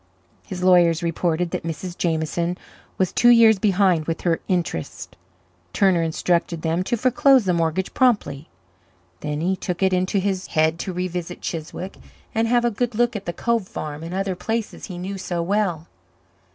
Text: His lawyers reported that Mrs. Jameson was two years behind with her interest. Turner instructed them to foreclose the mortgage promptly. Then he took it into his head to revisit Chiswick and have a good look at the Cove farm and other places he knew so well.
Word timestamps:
His 0.47 0.63
lawyers 0.63 1.03
reported 1.03 1.51
that 1.51 1.61
Mrs. 1.61 1.95
Jameson 1.95 2.57
was 2.97 3.13
two 3.13 3.29
years 3.29 3.59
behind 3.59 4.05
with 4.07 4.21
her 4.21 4.39
interest. 4.47 5.15
Turner 5.73 6.01
instructed 6.01 6.63
them 6.63 6.83
to 6.85 6.97
foreclose 6.97 7.45
the 7.45 7.53
mortgage 7.53 7.93
promptly. 7.93 8.49
Then 9.19 9.41
he 9.41 9.55
took 9.55 9.83
it 9.83 9.93
into 9.93 10.17
his 10.17 10.47
head 10.47 10.79
to 10.79 10.91
revisit 10.91 11.41
Chiswick 11.41 11.97
and 12.33 12.47
have 12.47 12.65
a 12.65 12.71
good 12.71 12.95
look 12.95 13.15
at 13.15 13.27
the 13.27 13.31
Cove 13.31 13.67
farm 13.67 14.01
and 14.01 14.15
other 14.15 14.35
places 14.35 14.85
he 14.85 14.97
knew 14.97 15.19
so 15.19 15.43
well. 15.43 15.85